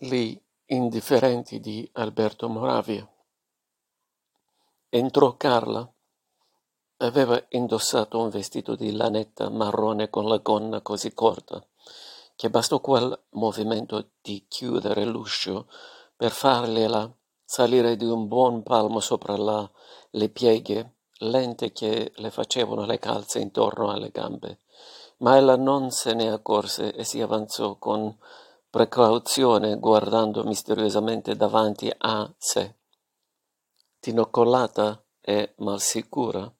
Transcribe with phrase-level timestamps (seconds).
[0.00, 3.04] Gli indifferenti di Alberto Moravia.
[4.90, 5.92] Entrò Carla.
[6.98, 11.60] Aveva indossato un vestito di lanetta marrone con la gonna così corta
[12.36, 15.66] che bastò quel movimento di chiudere l'uscio
[16.14, 17.12] per fargliela
[17.44, 19.68] salire di un buon palmo sopra la,
[20.10, 24.60] le pieghe lente che le facevano le calze intorno alle gambe.
[25.16, 28.16] Ma ella non se ne accorse e si avanzò con
[28.70, 32.76] precauzione guardando misteriosamente davanti a sé.
[33.98, 36.52] Tinoccolata e malsicura.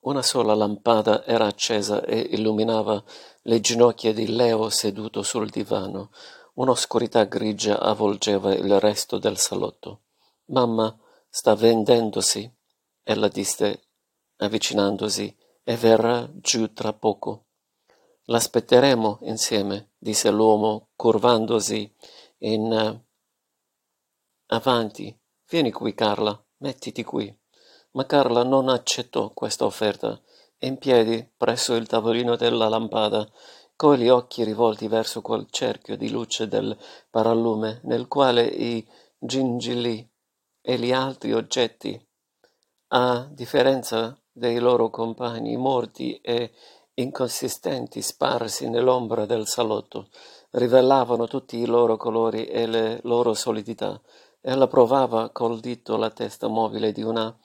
[0.00, 3.02] Una sola lampada era accesa e illuminava
[3.42, 6.10] le ginocchia di Leo seduto sul divano.
[6.54, 10.02] Un'oscurità grigia avvolgeva il resto del salotto.
[10.46, 10.94] Mamma
[11.28, 12.48] sta vendendosi,
[13.02, 13.88] ella disse
[14.36, 15.34] avvicinandosi,
[15.64, 17.43] e verrà giù tra poco.
[18.26, 21.92] L'aspetteremo insieme, disse l'uomo, curvandosi
[22.38, 22.98] in uh,
[24.46, 25.14] avanti.
[25.46, 27.34] Vieni qui, Carla, mettiti qui.
[27.92, 30.18] Ma Carla non accettò questa offerta.
[30.60, 33.30] In piedi, presso il tavolino della lampada,
[33.76, 36.76] con gli occhi rivolti verso quel cerchio di luce del
[37.10, 38.86] paralume nel quale i
[39.18, 40.08] gingilli
[40.62, 42.08] e gli altri oggetti,
[42.88, 46.52] a differenza dei loro compagni morti e
[46.94, 50.08] inconsistenti sparsi nell'ombra del salotto,
[50.50, 54.00] rivelavano tutti i loro colori e le loro solidità.
[54.40, 57.36] Ella provava col dito la testa mobile di una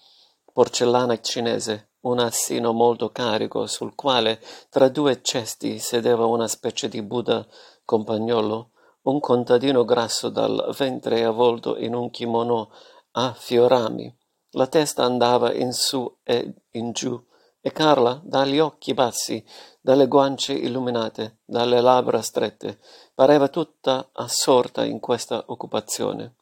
[0.51, 7.01] porcellana cinese, un assino molto carico sul quale tra due cesti sedeva una specie di
[7.01, 7.45] Buddha
[7.83, 8.71] compagnolo,
[9.03, 12.71] un contadino grasso dal ventre avvolto in un kimono
[13.11, 14.15] a fiorami.
[14.51, 17.19] La testa andava in su e in giù,
[17.61, 19.43] e Carla, dagli occhi bassi,
[19.81, 22.79] dalle guance illuminate, dalle labbra strette,
[23.13, 26.35] pareva tutta assorta in questa occupazione.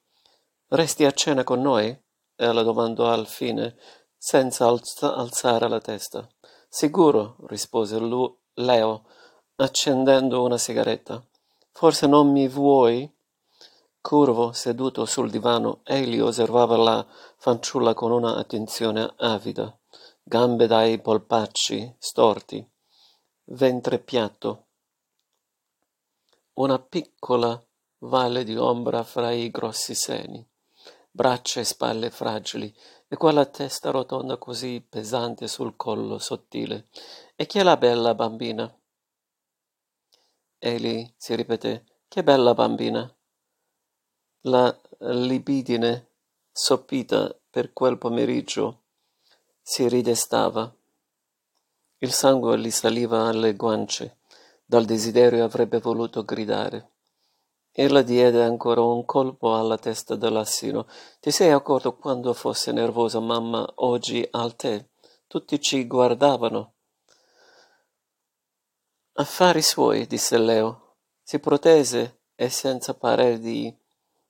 [0.67, 1.95] Resti a cena con noi?
[2.35, 3.75] Ella domandò al fine,
[4.15, 6.27] senza alza- alzare la testa.
[6.69, 9.05] Sicuro, rispose lui, Leo,
[9.55, 11.23] accendendo una sigaretta.
[11.71, 13.11] Forse non mi vuoi?
[14.01, 17.05] Curvo, seduto sul divano, egli osservava la
[17.37, 19.76] fanciulla con una attenzione avida
[20.27, 22.69] gambe dai polpacci storti,
[23.45, 24.65] ventre piatto,
[26.55, 27.65] una piccola
[27.99, 30.45] valle di ombra fra i grossi seni,
[31.09, 32.75] braccia e spalle fragili,
[33.07, 36.89] e quella testa rotonda così pesante sul collo sottile.
[37.33, 38.69] E chi è la bella bambina?
[40.57, 43.09] Egli si ripeté, che bella bambina.
[44.41, 46.09] La libidine
[46.51, 48.81] soppita per quel pomeriggio
[49.69, 50.73] si ridestava.
[51.97, 54.19] Il sangue gli saliva alle guance.
[54.63, 56.91] Dal desiderio avrebbe voluto gridare.
[57.73, 60.87] Ella diede ancora un colpo alla testa dell'assino.
[61.19, 64.81] Ti sei accorto quando fosse nervosa mamma oggi al tè?
[65.27, 66.73] Tutti ci guardavano.
[69.15, 70.95] Affari suoi, disse Leo.
[71.21, 73.75] Si protese e senza parere di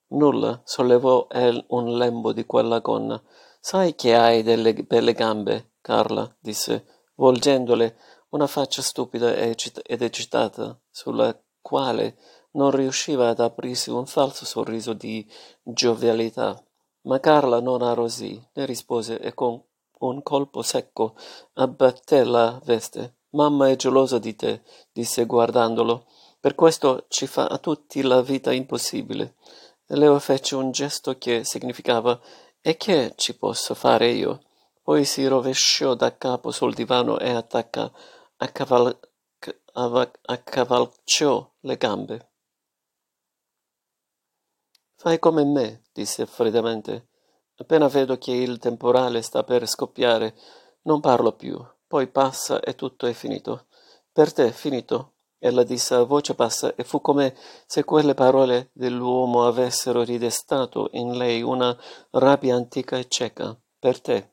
[0.07, 1.27] nulla sollevò
[1.67, 3.21] un lembo di quella gonna.
[3.69, 6.85] Sai che hai delle belle gambe, Carla, disse,
[7.15, 7.97] volgendole
[8.29, 12.17] una faccia stupida ed eccitata, sulla quale
[12.51, 15.29] non riusciva ad aprirsi un falso sorriso di
[15.63, 16.65] giovialità.
[17.01, 19.61] Ma Carla non arrosì, ne rispose e con
[19.99, 21.15] un colpo secco
[21.55, 23.17] abbatté la veste.
[23.31, 24.61] Mamma è gelosa di te,
[24.93, 26.05] disse guardandolo.
[26.39, 29.35] Per questo ci fa a tutti la vita impossibile.
[29.87, 32.17] Leo fece un gesto che significava
[32.61, 34.41] e che ci posso fare io?
[34.81, 37.91] Poi si rovesciò da capo sul divano e attacca
[38.37, 38.99] a, caval-
[39.73, 42.29] accavalciò le gambe.
[44.95, 47.09] Fai come me, disse freddamente.
[47.57, 50.35] Appena vedo che il temporale sta per scoppiare,
[50.83, 51.63] non parlo più.
[51.85, 53.67] Poi passa e tutto è finito.
[54.11, 55.16] Per te, finito.
[55.39, 57.35] Ella disse a voce bassa e fu come
[57.65, 61.77] se quelle parole dell'uomo avessero ridestato in lei una
[62.11, 63.57] rabbia antica e cieca.
[63.79, 64.31] Per te.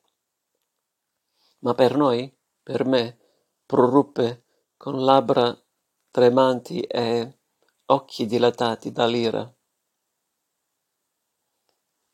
[1.59, 2.35] Ma per noi?
[2.63, 3.19] Per me?
[3.67, 4.45] proruppe
[4.77, 5.57] con labbra
[6.11, 7.39] tremanti e
[7.87, 9.53] occhi dilatati dall'ira,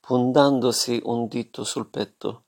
[0.00, 2.46] puntandosi un dito sul petto.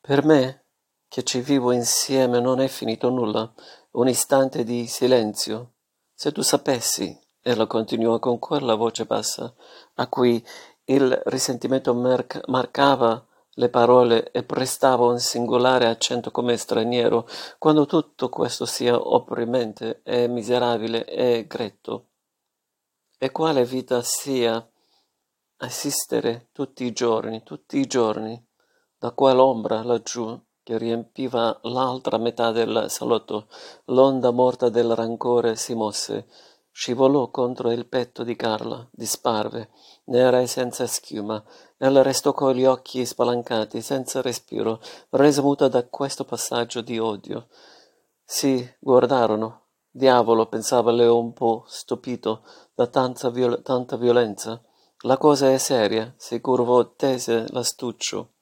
[0.00, 0.67] Per me,
[1.08, 3.52] che ci vivo insieme, non è finito nulla
[3.92, 5.72] un istante di silenzio.
[6.14, 9.52] Se tu sapessi, ella continuò con quella voce bassa,
[9.94, 10.44] a cui
[10.84, 17.26] il risentimento marc- marcava le parole e prestava un singolare accento come straniero,
[17.58, 22.04] quando tutto questo sia opprimente e miserabile e gretto.
[23.20, 24.64] e quale vita sia
[25.56, 28.40] assistere tutti i giorni, tutti i giorni,
[28.96, 33.46] da quell'ombra laggiù che riempiva l'altra metà del salotto,
[33.86, 36.26] l'onda morta del rancore si mosse,
[36.70, 39.70] scivolò contro il petto di Carla, disparve,
[40.08, 41.42] nera e senza schiuma.
[41.78, 44.78] Ella restò con gli occhi spalancati, senza respiro,
[45.08, 47.46] resa muta da questo passaggio di odio.
[48.22, 49.68] Si guardarono.
[49.90, 52.42] Diavolo, pensava Leo un po' stupito
[52.74, 54.62] da tanta, viol- tanta violenza.
[55.04, 58.32] La cosa è seria, si curvò tese l'astuccio.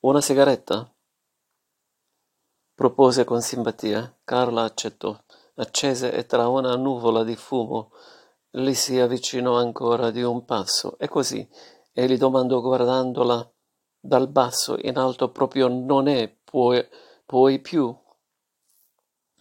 [0.00, 0.93] Una sigaretta?
[2.74, 4.12] Propose con simpatia.
[4.24, 5.16] Carla accettò.
[5.54, 7.92] Accese e tra una nuvola di fumo
[8.50, 10.98] gli si avvicinò ancora di un passo.
[10.98, 11.48] E così,
[11.92, 13.48] e gli domandò guardandola
[14.00, 16.84] dal basso in alto proprio non è puoi,
[17.24, 17.96] puoi più?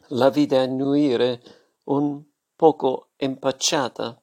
[0.09, 1.41] La vide annuire
[1.85, 2.21] un
[2.55, 4.21] poco impacciata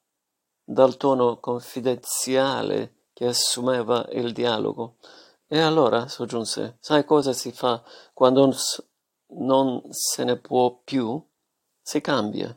[0.62, 4.98] dal tono confidenziale che assumeva il dialogo.
[5.46, 7.82] E allora, soggiunse, sai cosa si fa
[8.14, 8.42] quando
[9.38, 11.23] non se ne può più?
[11.81, 12.56] Si cambia.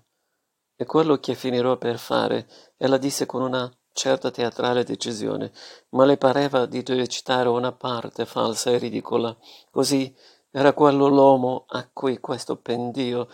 [0.75, 2.47] E quello che finirò per fare,
[2.77, 5.51] ella disse con una certa teatrale decisione,
[5.89, 9.35] ma le pareva di recitare una parte falsa e ridicola.
[9.69, 10.13] Così
[10.51, 13.27] era quello l'uomo a cui questo pendio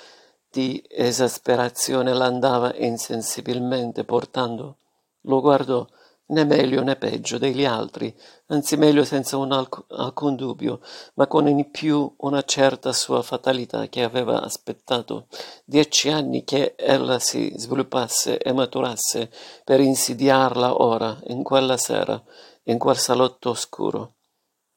[0.49, 4.77] di esasperazione l'andava insensibilmente portando.
[5.21, 5.87] Lo guardò,
[6.29, 8.15] né meglio né peggio degli altri,
[8.47, 10.79] anzi meglio senza alc- alcun dubbio,
[11.15, 15.27] ma con in più una certa sua fatalità che aveva aspettato
[15.65, 19.31] dieci anni che ella si sviluppasse e maturasse
[19.63, 22.21] per insidiarla ora, in quella sera,
[22.63, 24.15] in quel salotto oscuro.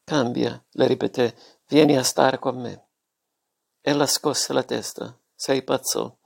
[0.04, 1.34] Cambia, le ripeté,
[1.69, 2.87] vieni a stare con me.
[3.81, 5.16] Ella scosse la testa.
[5.34, 6.19] Sei pazzo?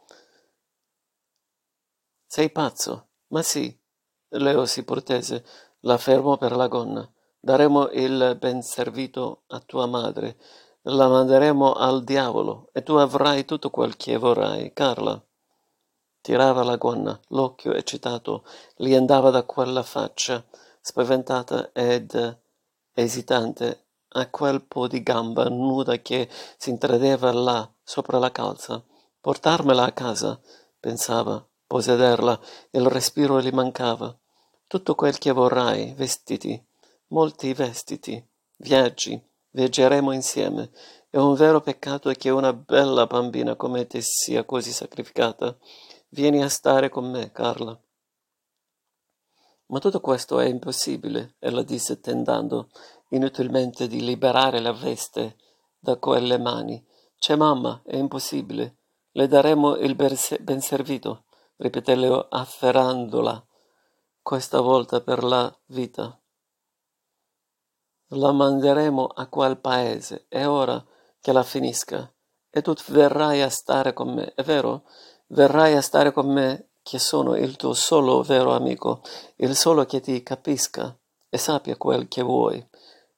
[2.27, 3.09] Sei pazzo?
[3.29, 3.77] Ma sì.
[4.29, 5.45] Leo si protese,
[5.81, 7.09] la fermò per la gonna.
[7.39, 10.37] Daremo il ben servito a tua madre,
[10.83, 14.73] la manderemo al diavolo e tu avrai tutto quel che vorrai.
[14.73, 15.21] Carla
[16.21, 18.45] tirava la gonna, l'occhio eccitato
[18.75, 20.45] gli andava da quella faccia
[20.81, 22.39] spaventata ed
[22.93, 28.83] esitante a quel po' di gamba nuda che si intradeva là sopra la calza.
[29.21, 30.41] Portarmela a casa,
[30.81, 32.41] pensava, possederla,
[32.71, 34.17] il respiro gli mancava.
[34.67, 36.61] Tutto quel che vorrai, vestiti,
[37.09, 38.25] molti vestiti,
[38.57, 39.21] viaggi,
[39.51, 40.71] viaggeremo insieme.
[41.09, 45.57] È un vero peccato che una bella bambina come te sia così sacrificata.
[46.09, 47.79] Vieni a stare con me, Carla.
[49.69, 52.69] Ma tutto questo è impossibile, ella disse tentando
[53.09, 55.37] inutilmente di liberare la veste
[55.79, 56.85] da quelle mani.
[57.19, 58.77] C'è mamma, è impossibile.
[59.13, 61.25] Le daremo il ben servito,
[61.57, 63.45] ripeté Leo afferrandola,
[64.23, 66.21] questa volta per la vita.
[68.11, 70.85] La manderemo a quel paese, è ora
[71.21, 72.13] che la finisca.
[72.51, 74.85] E tu verrai a stare con me, è vero?
[75.29, 79.03] Verrai a stare con me, che sono il tuo solo vero amico,
[79.37, 80.97] il solo che ti capisca
[81.29, 82.65] e sappia quel che vuoi.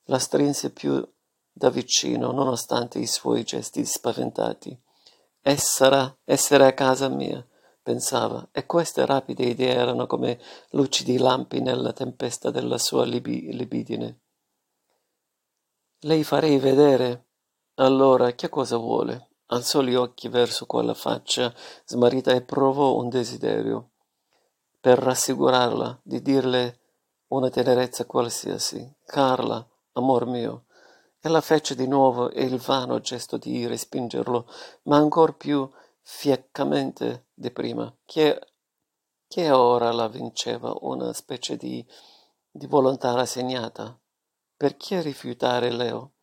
[0.04, 1.06] La strinse più
[1.52, 4.76] da vicino, nonostante i suoi gesti spaventati.
[5.42, 7.46] Essere, essere a casa mia,
[7.88, 10.38] pensava, e queste rapide idee erano come
[10.72, 14.18] lucidi lampi nella tempesta della sua libi- libidine.
[16.00, 17.28] Lei farei vedere
[17.76, 19.30] allora che cosa vuole.
[19.46, 21.50] Alzò gli occhi verso quella faccia
[21.86, 23.92] smarrita e provò un desiderio
[24.78, 26.80] per rassicurarla, di dirle
[27.28, 28.96] una tenerezza qualsiasi.
[29.06, 30.64] Carla, amor mio,
[31.20, 34.46] Ella fece di nuovo il vano gesto di respingerlo,
[34.82, 35.68] ma ancor più
[36.10, 38.40] fieccamente di prima, che,
[39.28, 41.86] che ora la vinceva una specie di,
[42.50, 43.96] di volontà rassegnata.
[44.56, 46.14] Perché rifiutare Leo?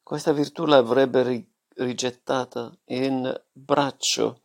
[0.00, 4.41] Questa virtù l'avrebbe ri- rigettata in braccio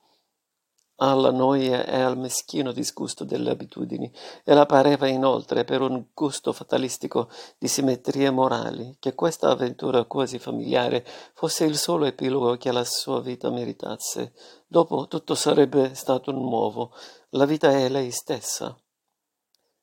[0.97, 4.11] alla noia e al meschino disgusto delle abitudini,
[4.43, 10.39] e la pareva inoltre, per un gusto fatalistico di simmetrie morali, che questa avventura quasi
[10.39, 14.33] familiare fosse il solo epilogo che la sua vita meritasse.
[14.65, 16.91] Dopo tutto sarebbe stato nuovo,
[17.31, 18.75] la vita è lei stessa.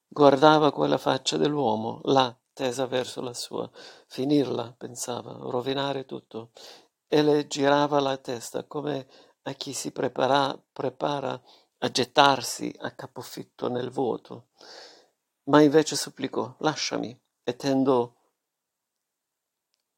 [0.08, 3.68] Guardava quella faccia dell'uomo, là, tesa verso la sua,
[4.06, 6.50] finirla, pensava, rovinare tutto,
[7.08, 9.06] e le girava la testa come
[9.46, 11.40] a chi si prepara, prepara
[11.78, 14.48] a gettarsi a capofitto nel vuoto,
[15.44, 18.12] ma invece supplicò lasciami e tendò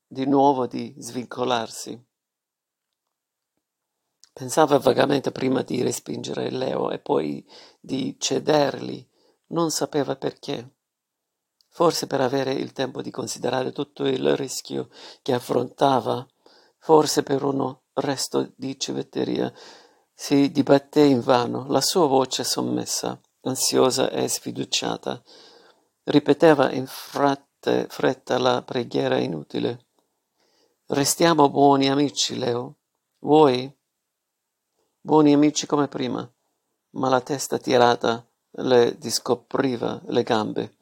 [0.09, 2.05] di nuovo di svincolarsi.
[4.33, 7.45] Pensava vagamente prima di respingere Leo e poi
[7.81, 9.09] di cedergli
[9.49, 10.75] Non sapeva perché.
[11.69, 14.91] Forse per avere il tempo di considerare tutto il rischio
[15.23, 16.27] che affrontava,
[16.87, 19.53] forse per uno resto di civetteria.
[20.15, 25.21] Si dibatté invano, la sua voce sommessa, ansiosa e sfiduciata,
[26.05, 29.87] ripeteva in frate, fretta la preghiera inutile.
[30.87, 32.77] Restiamo buoni amici, Leo.
[33.19, 33.69] Vuoi?
[35.01, 36.33] Buoni amici come prima,
[36.91, 38.25] ma la testa tirata
[38.59, 40.77] le discopriva le gambe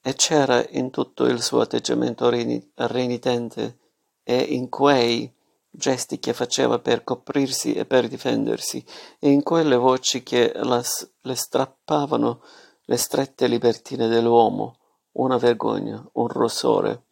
[0.00, 3.80] e c'era in tutto il suo atteggiamento renitente
[4.22, 5.32] e in quei
[5.70, 8.84] gesti che faceva per coprirsi e per difendersi,
[9.18, 10.82] e in quelle voci che la,
[11.22, 12.42] le strappavano
[12.84, 14.78] le strette libertine dell'uomo,
[15.12, 17.04] una vergogna, un rossore,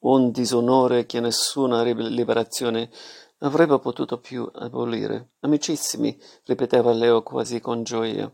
[0.00, 2.90] un disonore che nessuna liberazione
[3.38, 5.32] avrebbe potuto più abolire.
[5.40, 8.30] Amicissimi, ripeteva Leo quasi con gioia,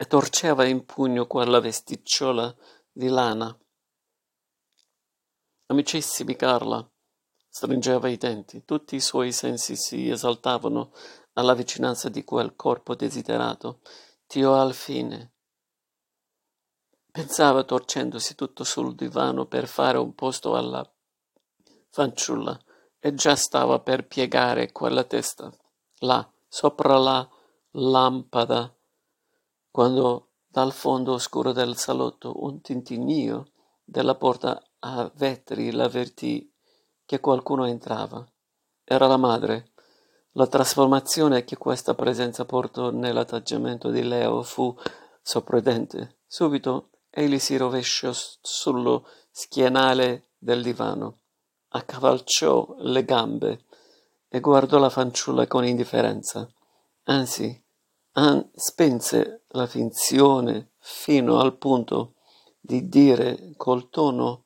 [0.00, 2.54] e torceva in pugno quella vesticciola
[2.92, 3.56] di lana.
[5.70, 6.82] Amicissimi, Carla,
[7.46, 10.92] stringeva i denti, tutti i suoi sensi si esaltavano
[11.34, 13.80] alla vicinanza di quel corpo desiderato.
[14.26, 15.32] Ti ho al fine.
[17.10, 20.90] Pensava torcendosi tutto sul divano per fare un posto alla
[21.90, 22.58] fanciulla
[22.98, 25.52] e già stava per piegare quella testa,
[25.98, 27.28] là, sopra la
[27.72, 28.74] lampada,
[29.70, 33.52] quando dal fondo oscuro del salotto un tintinnio
[33.84, 36.52] della porta a vetri l'avvertì
[37.04, 38.26] che qualcuno entrava.
[38.84, 39.72] Era la madre.
[40.32, 44.74] La trasformazione che questa presenza portò nell'atteggiamento di Leo fu
[45.22, 46.18] sorprendente.
[46.26, 51.18] Subito egli si rovesciò sullo schienale del divano,
[51.68, 53.64] accavalciò le gambe
[54.28, 56.48] e guardò la fanciulla con indifferenza.
[57.04, 57.60] Anzi,
[58.12, 62.14] an- spense la finzione fino al punto
[62.60, 64.44] di dire col tono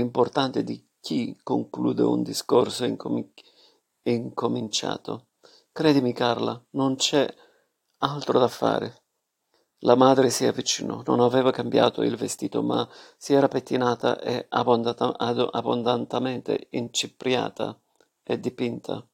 [0.00, 3.32] importante di chi conclude un discorso incomi-
[4.02, 5.28] incominciato.
[5.72, 7.32] Credimi, Carla, non c'è
[7.98, 9.02] altro da fare.
[9.80, 16.68] La madre si avvicinò, non aveva cambiato il vestito, ma si era pettinata e abbondantemente
[16.70, 17.78] incipriata
[18.22, 19.06] e dipinta.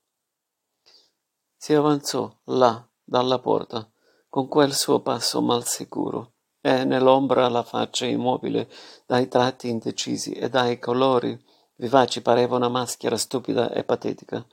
[1.57, 3.91] Si avanzò là dalla porta
[4.29, 6.32] con quel suo passo mal sicuro
[6.65, 8.71] e nell'ombra la faccia immobile
[9.05, 11.39] dai tratti indecisi e dai colori
[11.77, 14.47] vivaci pareva una maschera stupida e patetica.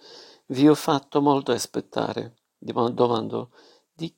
[0.47, 3.47] Vi ho fatto molto aspettare, domandò.
[3.93, 4.13] Di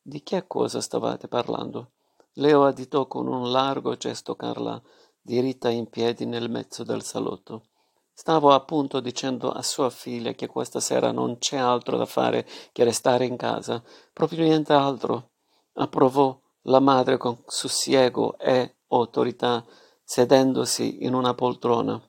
[0.00, 1.90] di che cosa stavate parlando?
[2.34, 4.80] Leo additò con un largo gesto Carla,
[5.20, 7.66] diritta in piedi nel mezzo del salotto.
[8.14, 12.84] Stavo appunto dicendo a sua figlia che questa sera non c'è altro da fare che
[12.84, 13.82] restare in casa,
[14.14, 15.32] proprio niente altro.
[15.74, 19.64] Approvò la madre con sussiego e autorità,
[20.02, 22.02] sedendosi in una poltrona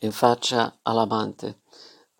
[0.00, 1.62] in faccia all'amante.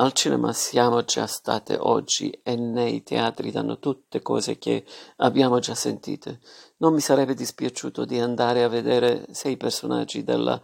[0.01, 4.85] Al cinema siamo già state oggi e nei teatri danno tutte cose che
[5.17, 6.41] abbiamo già sentite.
[6.79, 10.61] Non mi sarebbe dispiaciuto di andare a vedere sei personaggi della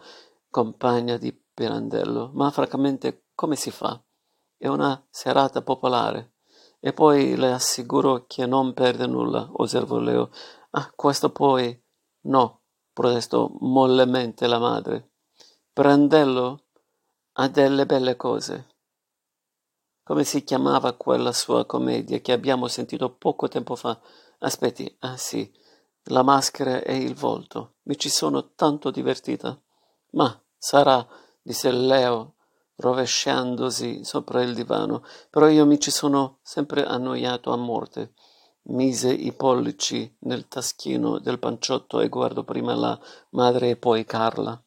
[0.50, 4.00] compagna di Pirandello, ma francamente come si fa?
[4.56, 6.33] È una serata popolare.
[6.86, 10.28] E poi le assicuro che non perde nulla, osservò Leo.
[10.72, 11.82] Ah, questo poi
[12.24, 12.60] no,
[12.92, 15.12] protestò mollemente la madre.
[15.72, 16.64] Pirandello
[17.32, 18.66] ha delle belle cose.
[20.02, 23.98] Come si chiamava quella sua commedia che abbiamo sentito poco tempo fa?
[24.40, 25.50] Aspetti, ah sì,
[26.10, 27.76] la maschera e il volto.
[27.84, 29.58] Mi ci sono tanto divertita.
[30.10, 31.08] Ma sarà,
[31.40, 32.34] disse Leo,
[32.76, 38.14] rovesciandosi sopra il divano, però io mi ci sono sempre annoiato a morte.
[38.66, 42.98] Mise i pollici nel taschino del panciotto e guardò prima la
[43.30, 44.58] madre e poi Carla.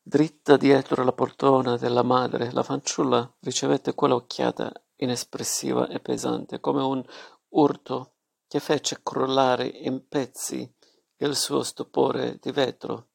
[0.00, 7.04] Dritta dietro la poltrona della madre, la fanciulla ricevette quell'occhiata inespressiva e pesante, come un
[7.48, 8.14] urto
[8.46, 10.72] che fece crollare in pezzi
[11.16, 13.08] il suo stupore di vetro.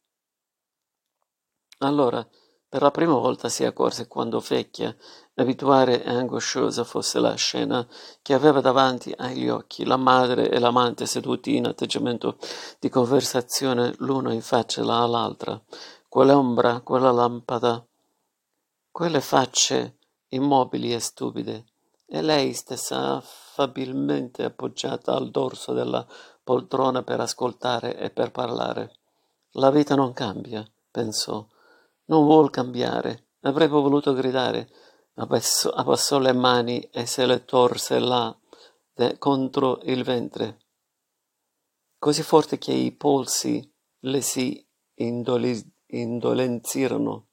[1.79, 2.27] Allora,
[2.71, 4.95] per la prima volta si accorse quando vecchia,
[5.35, 7.85] abituare e angosciosa fosse la scena
[8.21, 12.37] che aveva davanti agli occhi, la madre e l'amante seduti in atteggiamento
[12.79, 15.61] di conversazione l'uno in faccia all'altra,
[16.07, 17.85] quell'ombra, quella lampada,
[18.89, 19.97] quelle facce
[20.29, 21.65] immobili e stupide,
[22.07, 26.07] e lei stessa affabilmente appoggiata al dorso della
[26.41, 28.93] poltrona per ascoltare e per parlare.
[29.55, 31.45] La vita non cambia, pensò,
[32.11, 33.29] non vuol cambiare.
[33.41, 34.69] Avrebbe voluto gridare,
[35.15, 38.37] abbassò, abbassò le mani e se le torse là
[38.93, 40.59] de, contro il ventre.
[41.97, 43.65] così forte che i polsi
[43.99, 47.27] le si indolenzirono.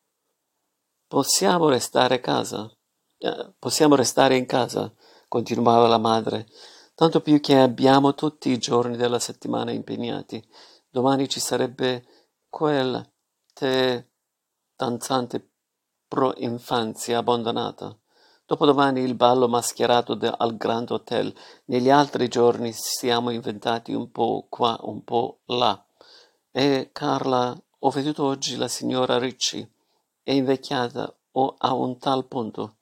[1.06, 2.70] Possiamo restare a casa?
[3.16, 4.92] Eh, possiamo restare in casa,
[5.26, 6.46] continuava la madre,
[6.94, 10.46] tanto più che abbiamo tutti i giorni della settimana impegnati.
[10.90, 12.04] Domani ci sarebbe
[12.50, 13.10] quel
[13.54, 14.07] tè
[14.78, 15.44] danzante
[16.06, 17.98] pro infanzia abbandonata.
[18.46, 21.34] Dopodomani il ballo mascherato de- al Grand Hotel.
[21.64, 25.84] Negli altri giorni siamo inventati un po' qua, un po' là.
[26.52, 29.68] E Carla, ho veduto oggi la signora Ricci.
[30.22, 32.76] È invecchiata o a un tal punto.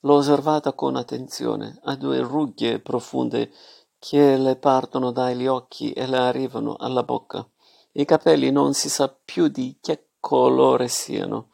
[0.00, 1.80] L'ho osservata con attenzione.
[1.84, 3.50] Ha due rughe profonde
[3.98, 7.48] che le partono dagli occhi e le arrivano alla bocca.
[7.92, 11.48] I capelli non si sa più di che colore siano.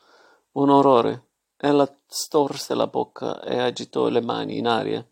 [0.52, 1.24] Un orrore.
[1.56, 5.06] Ella storse la bocca e agitò le mani in aria.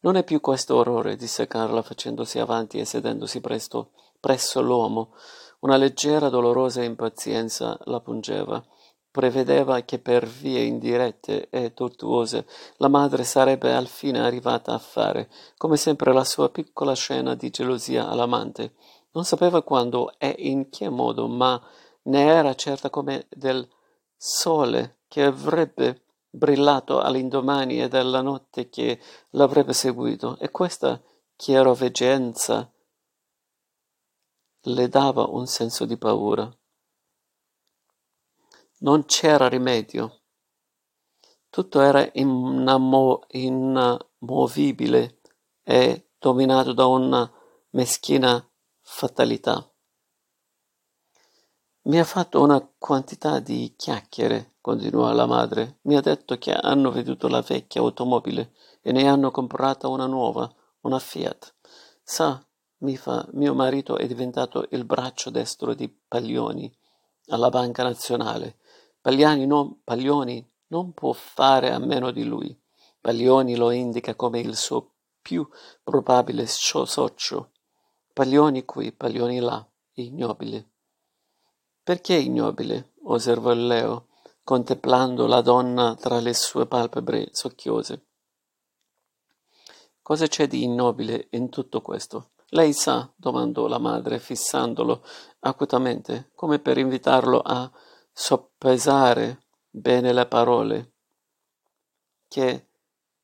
[0.00, 5.12] Non è più questo orrore, disse Carla facendosi avanti e sedendosi presto presso l'uomo.
[5.60, 8.64] Una leggera, dolorosa impazienza la pungeva.
[9.10, 15.28] Prevedeva che per vie indirette e tortuose la madre sarebbe al fine arrivata a fare,
[15.56, 18.74] come sempre, la sua piccola scena di gelosia all'amante.
[19.12, 21.60] Non sapeva quando e in che modo, ma
[22.02, 23.68] ne era certa come del
[24.16, 31.02] sole che avrebbe brillato all'indomani e della notte che l'avrebbe seguito, e questa
[31.36, 32.72] chiaroveggenza
[34.64, 36.48] le dava un senso di paura.
[38.80, 40.20] Non c'era rimedio.
[41.48, 45.20] Tutto era inamo- inamovibile
[45.62, 47.30] e dominato da una
[47.70, 48.46] meschina
[48.80, 49.69] fatalità.
[51.84, 55.78] Mi ha fatto una quantità di chiacchiere, continuò la madre.
[55.82, 60.52] Mi ha detto che hanno veduto la vecchia automobile e ne hanno comprata una nuova,
[60.82, 61.54] una Fiat.
[62.02, 62.46] Sa,
[62.80, 66.70] mi fa, mio marito è diventato il braccio destro di Paglioni
[67.28, 68.58] alla Banca Nazionale.
[69.00, 72.54] Pagliani non, Paglioni non può fare a meno di lui.
[73.00, 75.48] Paglioni lo indica come il suo più
[75.82, 77.52] probabile socio.
[78.12, 80.69] Paglioni qui, Paglioni là, ignobile.
[81.90, 82.92] Perché ignobile?
[83.02, 84.10] osservò Leo,
[84.44, 88.06] contemplando la donna tra le sue palpebre socchiose.
[90.00, 92.30] Cosa c'è di ignobile in tutto questo?
[92.50, 95.04] Lei sa, domandò la madre, fissandolo
[95.40, 97.68] acutamente, come per invitarlo a
[98.12, 100.92] soppesare bene le parole,
[102.28, 102.68] che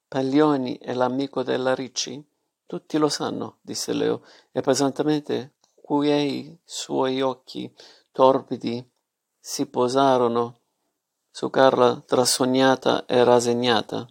[0.09, 2.21] Paglioni è l'amico della Ricci?
[2.67, 7.73] Tutti lo sanno, disse Leo, e pesantemente quei suoi occhi
[8.17, 8.83] torbidi
[9.39, 10.63] si posarono
[11.31, 14.09] su Carla trasognata e rassegnata.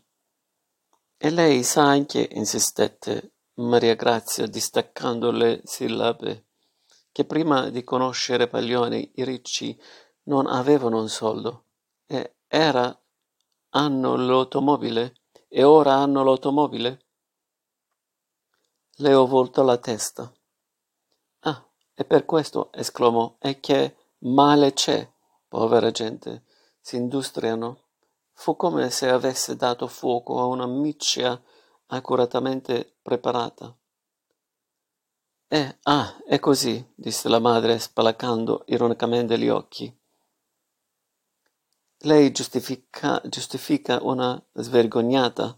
[1.18, 6.50] E lei sa anche, insistette Maria Grazia, distaccando le sillabe,
[7.12, 9.76] che prima di conoscere Paglioni i ricci
[10.26, 11.63] non avevano un soldo,
[12.06, 12.96] e era
[13.70, 15.15] hanno l'automobile,
[15.48, 17.06] e ora hanno l'automobile?
[18.98, 20.32] Leo voltò la testa.
[21.96, 25.10] E per questo, esclamò, e che male c'è,
[25.48, 26.44] povera gente,
[26.82, 27.84] si industriano.
[28.34, 31.42] Fu come se avesse dato fuoco a una miccia
[31.88, 33.74] accuratamente preparata.
[35.48, 40.00] Eh, ah, è così, disse la madre, spalancando ironicamente gli occhi.
[42.00, 45.58] Lei giustifica, giustifica una svergognata,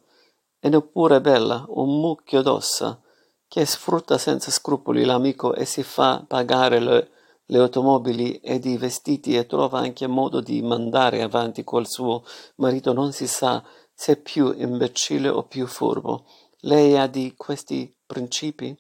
[0.60, 3.02] e neppure bella, un mucchio d'ossa,
[3.48, 7.12] che sfrutta senza scrupoli l'amico e si fa pagare le,
[7.58, 12.24] automobili ed i vestiti e trova anche modo di mandare avanti col suo
[12.56, 16.26] marito non si sa se più imbecille o più furbo.
[16.62, 18.78] Lei ha di questi principi?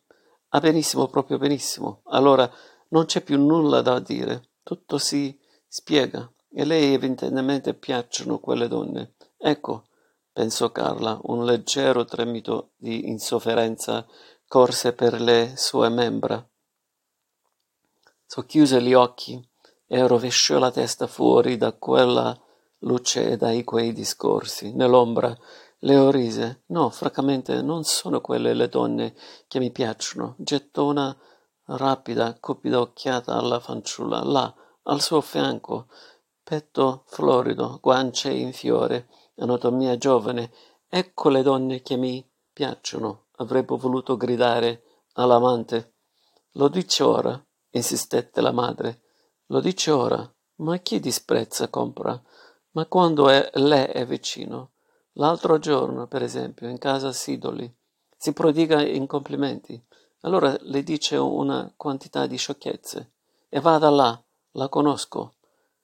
[0.49, 2.01] Ha benissimo, proprio benissimo.
[2.05, 2.49] Allora
[2.89, 4.49] non c'è più nulla da dire.
[4.63, 6.29] Tutto si spiega.
[6.49, 9.13] E lei evidentemente piacciono quelle donne.
[9.37, 9.85] Ecco,
[10.31, 14.05] pensò Carla, un leggero tremito di insofferenza
[14.47, 16.45] corse per le sue membra.
[18.25, 19.45] Socchiuse gli occhi
[19.85, 22.37] e rovesciò la testa fuori da quella
[22.79, 24.73] luce e da quei discorsi.
[24.73, 25.37] Nell'ombra
[25.79, 26.63] Leo rise.
[26.67, 29.13] No, francamente non sono quelle le donne
[29.47, 30.35] che mi piacciono.
[30.37, 31.15] Gettò una
[31.65, 35.87] rapida, cupida occhiata alla fanciulla, là, al suo fianco,
[36.41, 40.51] petto florido, guance in fiore, anatomia giovane.
[40.87, 45.95] Ecco le donne che mi piacciono avrebbe voluto gridare all'amante.
[46.53, 49.01] Lo dice ora, insistette la madre.
[49.47, 50.31] Lo dice ora.
[50.59, 52.19] Ma chi disprezza compra?
[52.71, 54.71] Ma quando è, lei è vicino?
[55.13, 57.71] L'altro giorno, per esempio, in casa Sidoli,
[58.17, 59.79] si prodiga in complimenti.
[60.21, 63.11] Allora le dice una quantità di sciocchezze.
[63.49, 64.19] E vada là,
[64.53, 65.35] la conosco.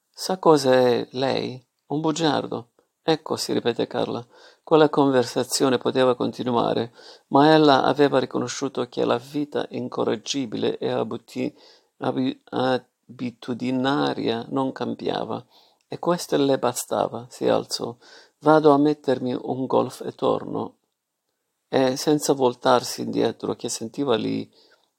[0.09, 1.63] Sa cosa è lei?
[1.87, 2.72] Un bugiardo.
[3.05, 4.25] Ecco, si ripete Carla.
[4.63, 6.93] Quella conversazione poteva continuare,
[7.27, 11.53] ma ella aveva riconosciuto che la vita incorreggibile e abuti,
[11.97, 15.45] ab, abitudinaria non cambiava,
[15.85, 17.27] e questo le bastava.
[17.29, 17.93] Si alzò.
[18.39, 20.77] Vado a mettermi un golf e torno.
[21.67, 24.49] E senza voltarsi indietro, che sentiva lì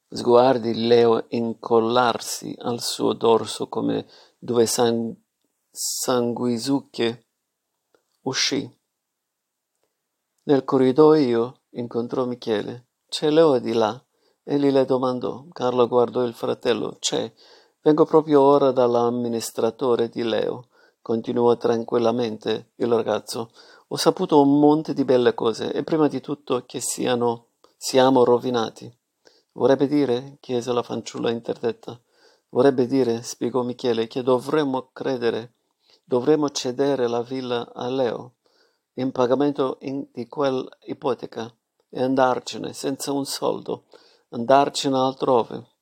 [0.08, 4.06] sguardi Leo incollarsi al suo dorso come
[4.38, 5.16] due sang-
[5.70, 7.23] sanguisucche,
[8.24, 8.70] uscì.
[10.44, 12.88] Nel corridoio incontrò Michele.
[13.08, 14.02] C'è Leo di là.
[14.42, 15.46] Egli le domandò.
[15.52, 16.96] Carlo guardò il fratello.
[16.98, 17.32] C'è.
[17.80, 20.68] Vengo proprio ora dall'amministratore di Leo.
[21.00, 23.50] Continuò tranquillamente il ragazzo.
[23.88, 28.90] Ho saputo un monte di belle cose e prima di tutto che siano, siamo rovinati.
[29.52, 32.00] Vorrebbe dire, chiese la fanciulla interdetta.
[32.48, 35.54] Vorrebbe dire, spiegò Michele, che dovremmo credere,
[36.04, 38.34] dovremmo cedere la villa a Leo
[38.94, 41.52] in pagamento in, di quell'ipoteca
[41.88, 43.84] e andarcene senza un soldo,
[44.30, 45.72] andarcene altrove.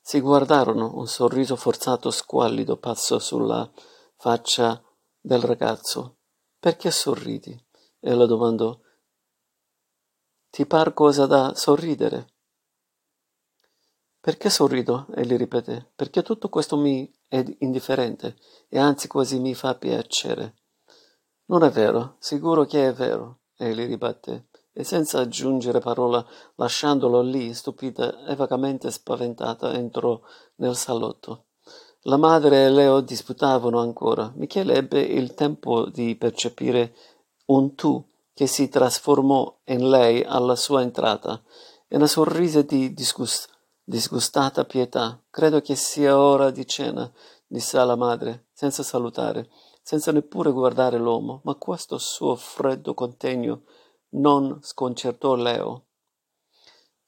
[0.00, 3.70] Si guardarono, un sorriso forzato squallido passò sulla
[4.16, 4.82] faccia
[5.20, 6.16] del ragazzo.
[6.58, 7.58] Perché sorridi?
[8.00, 8.78] Ella domandò.
[10.50, 12.28] Ti par cosa da sorridere?
[14.22, 15.06] Perché sorrido?
[15.14, 15.92] Egli ripeté.
[15.96, 18.36] Perché tutto questo mi è indifferente
[18.68, 20.56] e anzi quasi mi fa piacere.
[21.46, 26.24] Non è vero, sicuro che è vero, egli ribatté, e senza aggiungere parola,
[26.56, 30.20] lasciandolo lì, stupita e vagamente spaventata, entrò
[30.56, 31.46] nel salotto.
[32.02, 34.30] La madre e Leo disputavano ancora.
[34.36, 36.94] Michele ebbe il tempo di percepire
[37.46, 41.42] un tu che si trasformò in lei alla sua entrata,
[41.88, 43.49] e una sorrise di disgust-
[43.90, 45.20] disgustata pietà.
[45.30, 47.10] Credo che sia ora di cena,
[47.46, 49.48] disse alla madre, senza salutare
[49.82, 53.62] senza neppure guardare l'uomo, ma questo suo freddo contegno
[54.10, 55.86] non sconcertò Leo.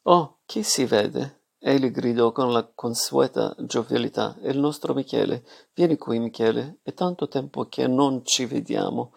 [0.03, 1.43] Oh, chi si vede?
[1.61, 4.37] Egli gridò con la consueta giovialità.
[4.41, 5.45] È il nostro Michele.
[5.75, 6.81] Vieni qui, Michele.
[6.83, 9.13] È tanto tempo che non ci vediamo.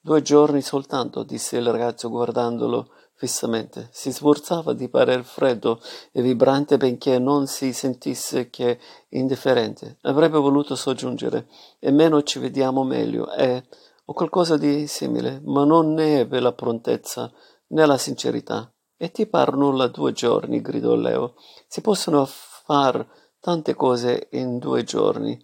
[0.00, 2.88] Due giorni soltanto, disse il ragazzo guardandolo
[3.20, 3.90] fissamente.
[3.92, 5.78] Si sforzava di parer freddo
[6.10, 8.80] e vibrante benché non si sentisse che
[9.10, 9.98] indifferente.
[10.04, 11.46] Avrebbe voluto soggiungere
[11.78, 13.62] e meno ci vediamo meglio e
[14.06, 17.30] o qualcosa di simile, ma non ne ebbe la prontezza
[17.68, 18.72] né la sincerità.
[18.96, 21.34] E ti par nulla due giorni, gridò Leo.
[21.68, 23.06] Si possono far
[23.38, 25.38] tante cose in due giorni.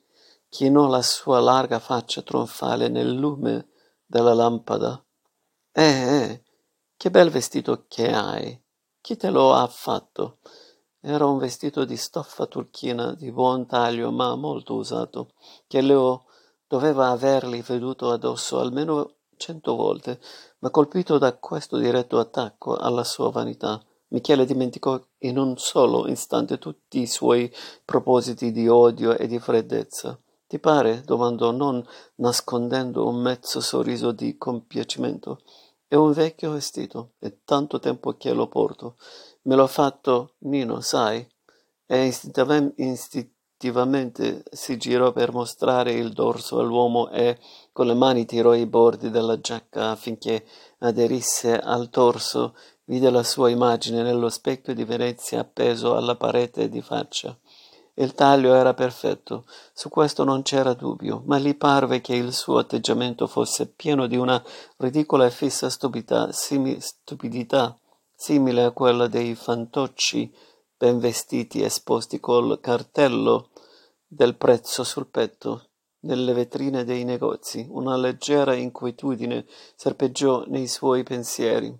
[0.49, 3.69] Chinò la sua larga faccia trionfale nel lume
[4.07, 4.99] della lampada.
[5.73, 6.43] Eh, eh,
[6.97, 8.61] che bel vestito che hai!
[9.01, 10.39] Chi te lo ha fatto?
[11.01, 15.33] Era un vestito di stoffa turchina di buon taglio ma molto usato,
[15.67, 16.25] che Leo
[16.67, 20.21] doveva averli veduto addosso almeno cento volte,
[20.61, 26.59] ma colpito da questo diretto attacco alla sua vanità, Michele dimenticò in un solo istante
[26.59, 27.53] tutti i suoi
[27.85, 30.19] propositi di odio e di freddezza.
[30.47, 31.03] Ti pare?
[31.03, 31.85] domandò, non
[32.17, 35.41] nascondendo un mezzo sorriso di compiacimento.
[35.89, 38.97] È un vecchio vestito, è tanto tempo che lo porto.
[39.43, 41.25] Me l'ha fatto Nino, sai?
[41.87, 47.39] E istintivamente si girò per mostrare il dorso all'uomo e
[47.71, 50.45] con le mani tirò i bordi della giacca affinché
[50.79, 52.57] aderisse al torso.
[52.87, 57.39] Vide la sua immagine nello specchio di Venezia appeso alla parete di faccia.
[57.99, 62.59] Il taglio era perfetto, su questo non c'era dubbio, ma gli parve che il suo
[62.59, 64.43] atteggiamento fosse pieno di una
[64.77, 67.75] ridicola e fissa stupidità, simi, stupidità
[68.15, 70.31] simile a quella dei fantocci
[70.77, 73.49] ben vestiti esposti col cartello
[74.07, 75.69] del prezzo sul petto
[76.01, 77.67] nelle vetrine dei negozi.
[77.71, 81.75] Una leggera inquietudine serpeggiò nei suoi pensieri.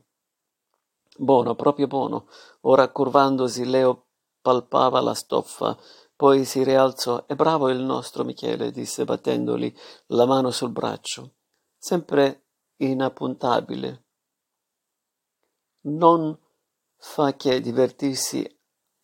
[1.19, 2.27] Buono, proprio buono.
[2.63, 4.05] Ora curvandosi Leo
[4.41, 5.77] palpava la stoffa
[6.17, 7.27] poi si rialzò.
[7.27, 9.73] È bravo il nostro Michele, disse battendogli
[10.07, 11.35] la mano sul braccio.
[11.77, 14.05] Sempre inappuntabile.
[15.83, 16.37] Non
[16.97, 18.45] fa che divertirsi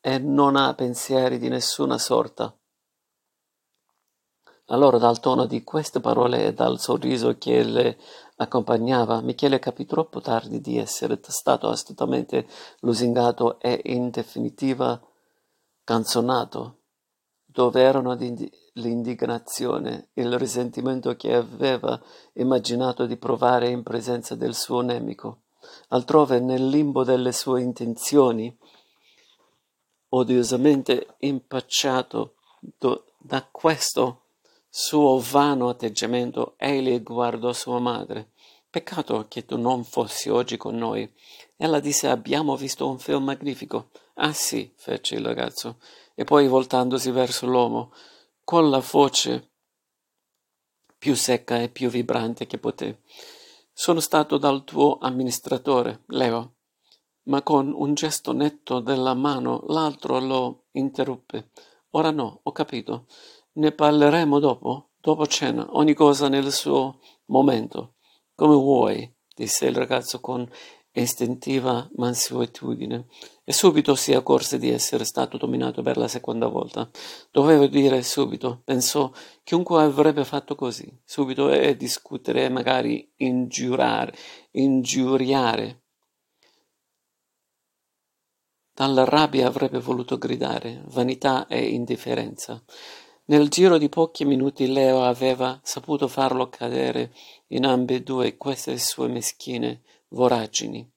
[0.01, 2.57] e non ha pensieri di nessuna sorta.
[4.67, 7.99] Allora dal tono di queste parole e dal sorriso che le
[8.37, 12.49] accompagnava, Michele capì troppo tardi di essere stato astutamente
[12.81, 15.01] lusingato e in definitiva
[15.85, 16.82] canzonato
[17.53, 18.17] dove erano
[18.73, 22.01] l'indignazione, il risentimento che aveva
[22.35, 25.41] immaginato di provare in presenza del suo nemico.
[25.89, 28.55] altrove nel limbo delle sue intenzioni,
[30.09, 32.35] odiosamente impacciato
[33.19, 34.23] da questo
[34.69, 38.31] suo vano atteggiamento, egli guardò sua madre.
[38.69, 41.11] Peccato che tu non fossi oggi con noi.
[41.57, 43.91] Ella disse abbiamo visto un film magnifico.
[44.15, 45.77] Ah sì, fece il ragazzo,
[46.15, 47.93] e poi voltandosi verso l'uomo,
[48.45, 49.51] con la voce
[50.99, 53.01] più secca e più vibrante che poté.
[53.73, 56.55] Sono stato dal tuo amministratore, Leo.
[57.25, 61.51] Ma con un gesto netto della mano l'altro lo interruppe.
[61.91, 63.07] Ora no, ho capito.
[63.55, 67.95] Ne parleremo dopo, dopo cena, ogni cosa nel suo momento.
[68.35, 70.49] Come vuoi, disse il ragazzo con
[71.01, 73.07] istintiva mansuetudine,
[73.45, 76.89] e subito si accorse di essere stato dominato per la seconda volta.
[77.31, 79.11] Dovevo dire subito, pensò,
[79.43, 84.15] chiunque avrebbe fatto così, subito e discutere magari ingiurare,
[84.53, 85.81] ingiuriare.
[88.75, 92.63] Dalla rabbia avrebbe voluto gridare, vanità e indifferenza.
[93.25, 97.15] Nel giro di pochi minuti Leo aveva saputo farlo cadere
[97.49, 100.89] in ambedue queste sue meschine voragini.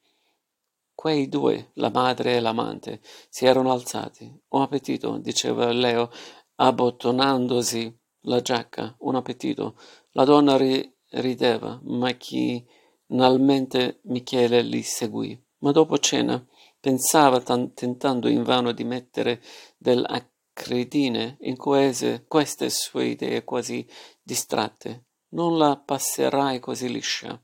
[0.94, 4.32] Quei due, la madre e l'amante, si erano alzati.
[4.50, 6.12] Un appetito, diceva Leo,
[6.56, 9.76] abbottonandosi la giacca, un appetito.
[10.12, 15.40] La donna ri- rideva, macchinalmente Michele li seguì.
[15.60, 16.44] Ma dopo cena
[16.80, 19.42] pensava, t- tentando invano di mettere
[19.78, 23.88] dell'acredine in queste, queste sue idee quasi
[24.22, 25.08] distratte.
[25.30, 27.42] Non la passerai così liscia.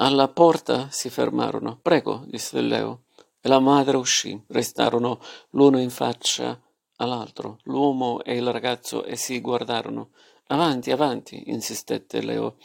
[0.00, 1.78] Alla porta si fermarono.
[1.80, 3.04] Prego, disse Leo.
[3.40, 4.40] E la madre uscì.
[4.48, 6.60] Restarono l'uno in faccia
[6.96, 10.10] all'altro, l'uomo e il ragazzo, e si guardarono.
[10.48, 12.56] Avanti, avanti, insistette Leo,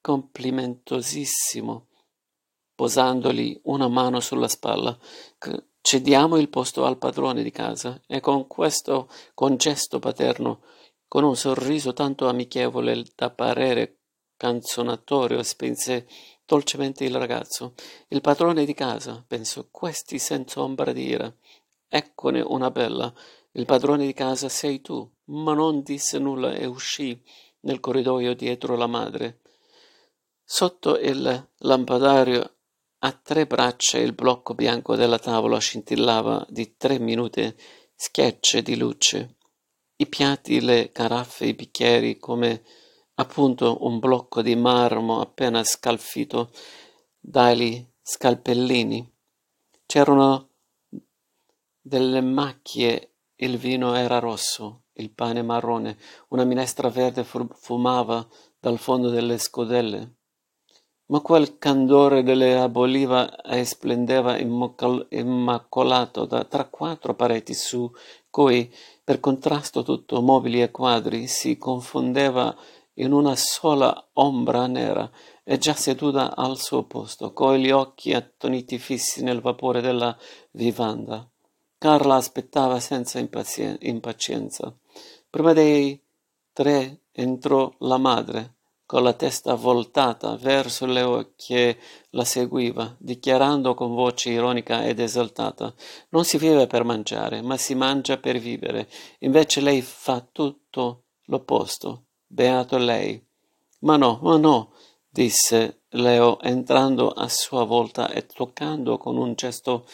[0.00, 1.88] complimentosissimo,
[2.74, 4.96] posandogli una mano sulla spalla.
[5.80, 10.62] Cediamo il posto al padrone di casa e con questo con gesto paterno,
[11.06, 13.98] con un sorriso tanto amichevole da parere
[14.36, 16.06] canzonatorio, spinse
[16.48, 17.74] dolcemente il ragazzo.
[18.08, 21.32] Il padrone di casa, pensò, questi senza ombra di ira.
[21.86, 23.12] Eccone una bella.
[23.52, 25.06] Il padrone di casa sei tu.
[25.26, 27.22] Ma non disse nulla e uscì
[27.60, 29.40] nel corridoio dietro la madre.
[30.42, 32.54] Sotto il lampadario
[33.00, 37.56] a tre braccia il blocco bianco della tavola scintillava di tre minute
[37.94, 39.36] schiacce di luce.
[39.96, 42.64] I piatti, le caraffe, i bicchieri come
[43.20, 46.50] appunto un blocco di marmo appena scalfito
[47.18, 49.12] dagli scalpellini.
[49.86, 50.50] C'erano
[51.80, 58.26] delle macchie, il vino era rosso, il pane marrone, una minestra verde fumava
[58.58, 60.14] dal fondo delle scodelle.
[61.06, 64.36] Ma quel candore delle aboliva e splendeva
[65.08, 67.90] immacolato da tra quattro pareti su
[68.28, 68.70] cui,
[69.02, 72.54] per contrasto tutto mobili e quadri, si confondeva
[72.98, 75.10] in una sola ombra nera
[75.44, 80.16] e già seduta al suo posto, con gli occhi attoniti fissi nel vapore della
[80.52, 81.28] vivanda.
[81.78, 84.76] Carla aspettava senza impazien- impazienza.
[85.30, 86.00] Prima dei
[86.52, 91.78] tre entrò la madre, con la testa voltata verso Leo che
[92.10, 95.72] la seguiva, dichiarando con voce ironica ed esaltata
[96.08, 98.88] Non si vive per mangiare, ma si mangia per vivere.
[99.20, 102.07] Invece lei fa tutto l'opposto.
[102.30, 103.20] Beato lei.
[103.80, 104.72] Ma no, ma no,
[105.08, 109.86] disse Leo entrando a sua volta e toccando con un gesto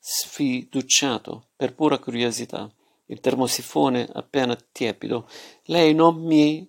[0.00, 2.68] sfiduciato, per pura curiosità,
[3.06, 5.28] il termosifone appena tiepido.
[5.66, 6.68] Lei non mi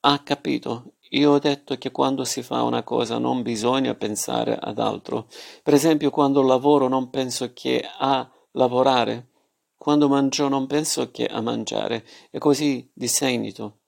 [0.00, 0.94] ha capito.
[1.10, 5.28] Io ho detto che quando si fa una cosa non bisogna pensare ad altro.
[5.62, 9.28] Per esempio, quando lavoro non penso che a lavorare.
[9.76, 13.80] Quando mangio non penso che a mangiare, e così di seguito.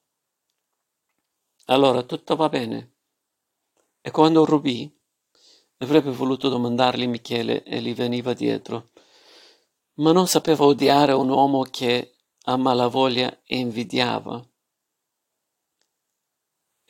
[1.67, 2.95] Allora tutto va bene.
[4.01, 4.93] E quando Rubì
[5.79, 8.91] avrebbe voluto domandargli Michele e gli veniva dietro,
[9.95, 14.47] ma non sapeva odiare un uomo che a malavoglia invidiava.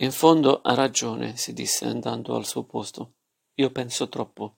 [0.00, 3.14] In fondo ha ragione, si disse andando al suo posto.
[3.54, 4.56] Io penso troppo.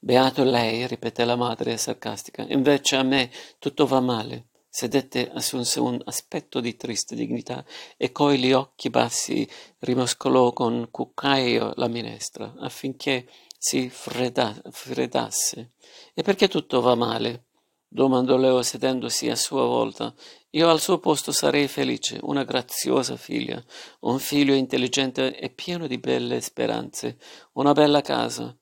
[0.00, 2.46] Beato lei, ripeté la madre sarcastica.
[2.48, 4.46] Invece a me tutto va male.
[4.68, 7.64] Sedette, assunse un aspetto di triste dignità
[7.96, 9.48] e coi gli occhi bassi
[9.80, 13.26] rimoscolò con cuccaio la minestra affinché
[13.58, 15.72] si fredda, freddasse.
[16.14, 17.46] E perché tutto va male?
[17.88, 20.14] domandò Leo sedendosi a sua volta.
[20.50, 23.60] Io al suo posto sarei felice, una graziosa figlia,
[24.00, 27.18] un figlio intelligente e pieno di belle speranze,
[27.54, 28.56] una bella casa.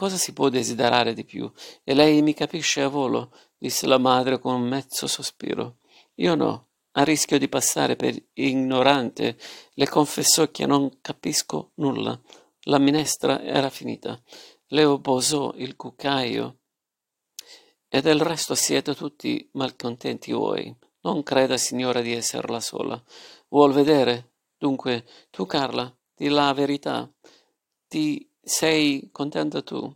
[0.00, 1.52] Cosa si può desiderare di più?
[1.84, 5.80] E lei mi capisce a volo, disse la madre con un mezzo sospiro.
[6.14, 9.36] Io no, a rischio di passare per ignorante,
[9.74, 12.18] le confessò che non capisco nulla.
[12.62, 14.18] La minestra era finita.
[14.68, 16.60] Leo posò il cuccaio
[17.86, 20.74] e del resto siete tutti malcontenti voi.
[21.02, 22.98] Non creda, signora, di esserla sola.
[23.48, 24.36] Vuol vedere?
[24.56, 27.06] Dunque, tu, Carla, di la verità.
[27.86, 29.94] Ti sei contenta tu?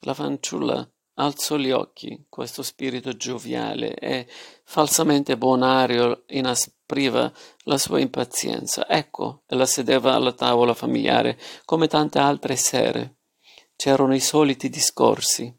[0.00, 2.26] La fanciulla alzò gli occhi.
[2.28, 4.26] Questo spirito gioviale e
[4.64, 7.32] falsamente bonario inaspriva
[7.64, 8.88] la sua impazienza.
[8.88, 13.18] Ecco, la sedeva alla tavola familiare, come tante altre sere.
[13.76, 15.52] C'erano i soliti discorsi,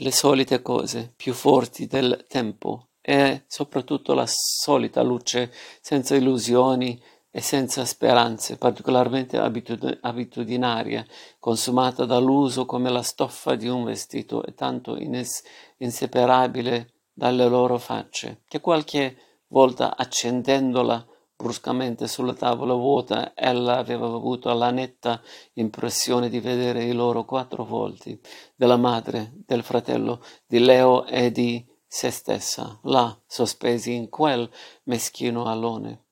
[0.00, 7.40] le solite cose più forti del tempo e soprattutto la solita luce senza illusioni e
[7.40, 11.06] senza speranze, particolarmente abitud- abitudinaria,
[11.38, 15.42] consumata dall'uso come la stoffa di un vestito e tanto ines-
[15.78, 19.16] inseparabile dalle loro facce, che qualche
[19.48, 25.22] volta accendendola bruscamente sulla tavola vuota ella aveva avuto la netta
[25.54, 28.20] impressione di vedere i loro quattro volti,
[28.56, 34.50] della madre, del fratello, di Leo e di se stessa, là, sospesi in quel
[34.84, 36.06] meschino alone.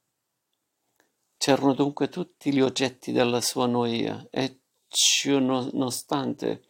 [1.39, 6.65] C'erano dunque tutti gli oggetti della sua noia, e ciononostante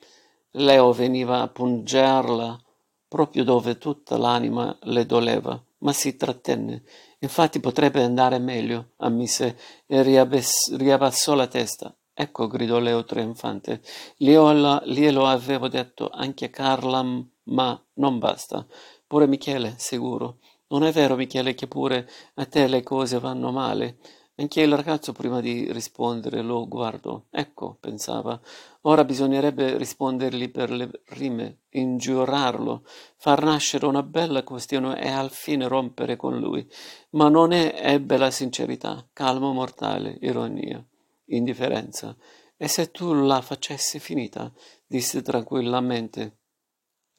[0.52, 2.60] Leo veniva a pungerla
[3.08, 6.82] proprio dove tutta l'anima le doleva, ma si trattenne.
[7.20, 11.94] Infatti potrebbe andare meglio, ammise e riabbassò la testa.
[12.12, 13.82] Ecco, gridò Leo trionfante,
[14.16, 17.04] glielo avevo detto anche a Carla,
[17.44, 18.66] ma non basta.
[19.06, 20.38] Pure Michele, sicuro.
[20.68, 23.98] Non è vero, Michele, che pure a te le cose vanno male?
[24.38, 27.22] Anche il ragazzo prima di rispondere lo guardò.
[27.30, 28.38] Ecco, pensava,
[28.82, 32.84] ora bisognerebbe rispondergli per le rime, ingiurarlo,
[33.16, 36.68] far nascere una bella questione e al fine rompere con lui.
[37.12, 40.84] Ma non è ebbe la sincerità, calmo mortale, ironia,
[41.28, 42.14] indifferenza.
[42.58, 44.52] E se tu la facessi finita?
[44.86, 46.40] disse tranquillamente.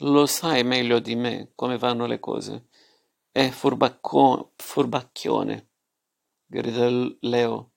[0.01, 2.67] Lo sai meglio di me come vanno le cose.
[3.31, 5.69] È furbacco- furbacchione
[6.47, 7.71] gridò Leo,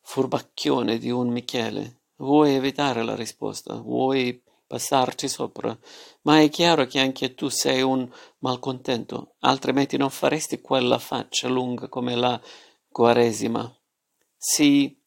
[0.00, 2.00] furbacchione di un Michele.
[2.16, 3.74] Vuoi evitare la risposta?
[3.74, 5.78] Vuoi passarci sopra?
[6.22, 11.88] Ma è chiaro che anche tu sei un malcontento, altrimenti non faresti quella faccia lunga
[11.88, 12.40] come la
[12.88, 13.70] Quaresima.
[14.36, 14.98] Si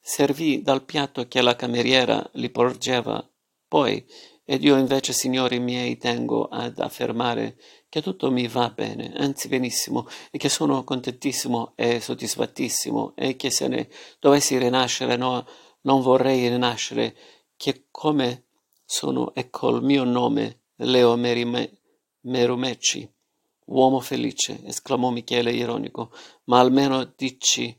[0.00, 3.28] servì dal piatto che la cameriera gli porgeva,
[3.68, 4.04] poi
[4.48, 10.06] ed io invece, signori miei, tengo ad affermare che tutto mi va bene, anzi benissimo,
[10.30, 13.88] e che sono contentissimo e soddisfattissimo, e che se ne
[14.20, 15.44] dovessi rinascere, no,
[15.82, 17.16] non vorrei rinascere,
[17.56, 18.44] che come
[18.84, 21.78] sono e col mio nome, Leo Merime,
[22.20, 23.12] Merumecci,
[23.66, 26.12] uomo felice, esclamò Michele ironico,
[26.44, 27.76] ma almeno dici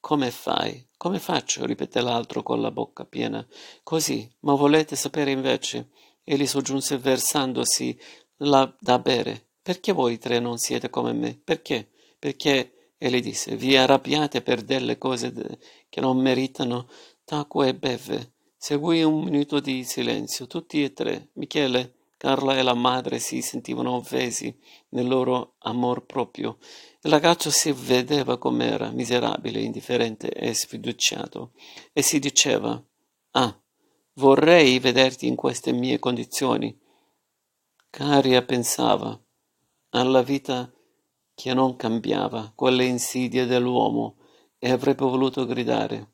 [0.00, 0.86] come fai?
[1.04, 1.66] Come faccio?
[1.66, 3.46] ripeté l'altro con la bocca piena.
[3.82, 5.90] Così, ma volete sapere invece?
[6.24, 7.94] Egli soggiunse versandosi
[8.36, 9.48] la da bere.
[9.60, 11.38] Perché voi tre non siete come me?
[11.44, 11.90] Perché?
[12.18, 15.58] Perché, egli disse, vi arrabbiate per delle cose de-
[15.90, 16.88] che non meritano
[17.22, 18.32] tacque e beve.
[18.56, 21.28] Seguì un minuto di silenzio, tutti e tre.
[21.34, 24.58] Michele, Carla e la madre si sentivano offesi
[24.92, 26.56] nel loro amor proprio.
[27.06, 31.52] Il ragazzo si vedeva com'era, miserabile, indifferente e sfiduciato,
[31.92, 32.82] e si diceva
[33.32, 33.62] Ah,
[34.14, 36.74] vorrei vederti in queste mie condizioni.
[37.90, 39.22] Caria pensava
[39.90, 40.72] alla vita
[41.34, 44.16] che non cambiava, quelle insidie dell'uomo,
[44.58, 46.12] e avrebbe voluto gridare.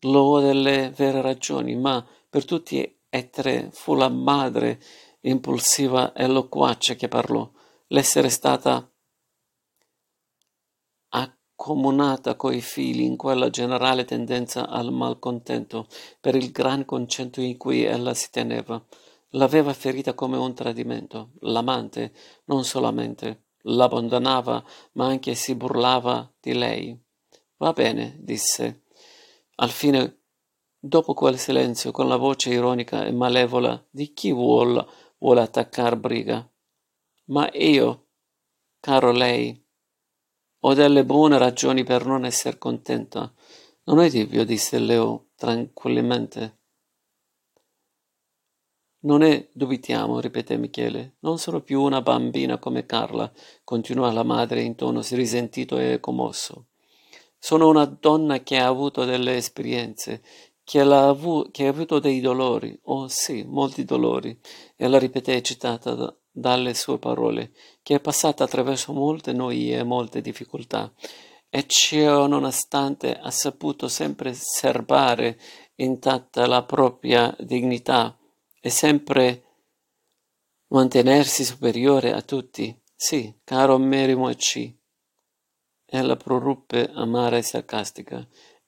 [0.00, 4.80] L'ho delle vere ragioni, ma per tutti e tre fu la madre
[5.24, 7.48] impulsiva e loquace che parlò.
[7.88, 8.90] L'essere stata
[11.08, 15.86] accomunata coi fili in quella generale tendenza al malcontento
[16.20, 18.82] per il gran concetto in cui ella si teneva.
[19.30, 21.32] L'aveva ferita come un tradimento.
[21.40, 22.12] L'amante
[22.46, 26.98] non solamente l'abbandonava, ma anche si burlava di lei.
[27.56, 28.82] Va bene, disse.
[29.56, 30.18] Al fine
[30.86, 34.86] Dopo quel silenzio, con la voce ironica e malevola di chi vuol,
[35.18, 36.48] vuole attaccar briga.
[37.26, 38.08] Ma io,
[38.80, 39.62] caro lei,
[40.60, 43.32] ho delle buone ragioni per non esser contenta.
[43.84, 46.58] Non è dubbio, disse Leo tranquillamente.
[49.00, 51.16] Non ne dubitiamo, ripeté Michele.
[51.20, 53.30] Non sono più una bambina come Carla,
[53.62, 56.68] continuò la madre in tono risentito e commosso.
[57.38, 60.22] Sono una donna che ha avuto delle esperienze,
[60.64, 64.36] che, ha avuto dei dolori, oh sì, molti dolori,
[64.76, 67.52] e la ripeté eccitata da- dalle sue parole,
[67.82, 70.92] che è passata attraverso molte noie e molte difficoltà,
[71.48, 75.38] e ciò nonostante ha saputo sempre serbare
[75.76, 78.18] intatta la propria dignità
[78.60, 79.42] e sempre
[80.68, 82.76] mantenersi superiore a tutti.
[82.96, 84.72] Sì, caro Merimo C.
[85.86, 88.26] Ella proruppe amara e sarcastica.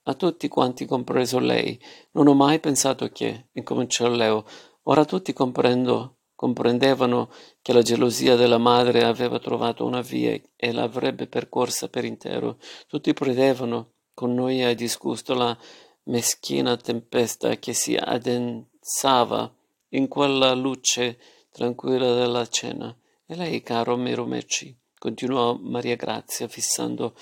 [0.09, 1.76] A tutti quanti, compreso lei.
[2.12, 4.44] Non ho mai pensato che, incominciò Leo,
[4.84, 7.28] ora tutti comprendo, comprendevano
[7.61, 12.59] che la gelosia della madre aveva trovato una via e l'avrebbe percorsa per intero.
[12.86, 15.59] Tutti credevano, con noia e disgusto, la
[16.04, 19.52] meschina tempesta che si addensava
[19.88, 21.18] in quella luce
[21.50, 22.96] tranquilla della cena.
[23.26, 27.12] E lei, caro Miromeci, continuò Maria Grazia, fissando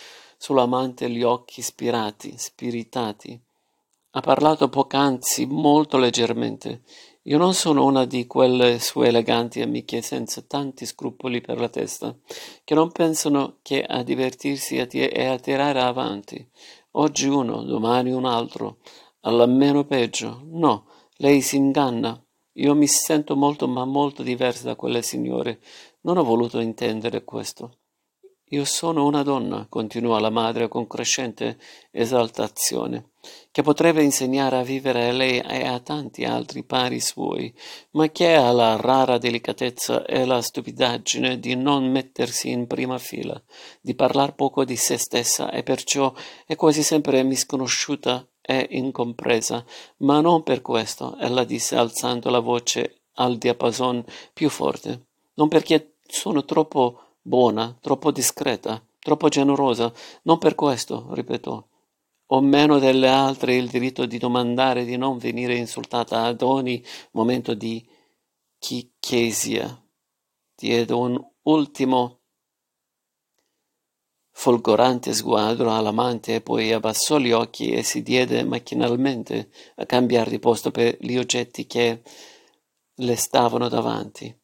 [0.45, 3.41] sull'amante gli occhi spirati, spiritati.
[4.11, 6.83] Ha parlato poc'anzi molto leggermente.
[7.23, 12.15] Io non sono una di quelle sue eleganti amiche senza tanti scrupoli per la testa,
[12.63, 16.47] che non pensano che a divertirsi e a tirare avanti.
[16.91, 18.81] Oggi uno, domani un altro,
[19.21, 20.43] alla meno peggio.
[20.45, 20.85] No,
[21.17, 22.23] lei si inganna.
[22.57, 25.61] Io mi sento molto ma molto diversa da quelle signore.
[26.03, 27.79] Non ho voluto intendere questo.
[28.55, 31.59] Io sono una donna, continuò la madre con crescente
[31.91, 33.11] esaltazione,
[33.51, 37.53] che potrebbe insegnare a vivere a lei e a tanti altri pari suoi,
[37.93, 43.43] ma che ha la rara delicatezza e la stupidaggine di non mettersi in prima fila,
[43.81, 46.15] di parlar poco di se stessa e perciò
[46.47, 49.65] è quasi sempre misconosciuta è incompresa,
[49.99, 55.97] ma non per questo, ella disse alzando la voce al diapason più forte, non perché
[56.07, 59.91] sono troppo buona, troppo discreta, troppo generosa,
[60.25, 61.69] non per questo, ripeto.
[62.29, 67.55] Ho meno delle altre il diritto di domandare di non venire insultata ad ogni momento
[67.55, 67.87] di
[68.59, 69.83] chicchesia.
[70.55, 72.21] Diede un ultimo
[74.31, 80.39] folgorante sguardo all'amante e poi abbassò gli occhi e si diede macchinalmente a cambiare di
[80.39, 82.03] posto per gli oggetti che
[82.97, 84.44] le stavano davanti.